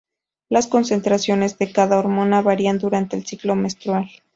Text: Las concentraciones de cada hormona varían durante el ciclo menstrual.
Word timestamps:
Las 0.49 0.65
concentraciones 0.65 1.59
de 1.59 1.71
cada 1.71 1.99
hormona 1.99 2.41
varían 2.41 2.79
durante 2.79 3.15
el 3.15 3.23
ciclo 3.23 3.53
menstrual. 3.55 4.09